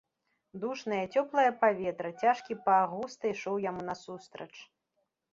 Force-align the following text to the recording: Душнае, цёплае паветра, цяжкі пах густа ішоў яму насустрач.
Душнае, 0.61 1.01
цёплае 1.19 1.49
паветра, 1.63 2.09
цяжкі 2.23 2.57
пах 2.69 2.83
густа 2.93 3.25
ішоў 3.33 3.59
яму 3.65 3.81
насустрач. 3.91 4.49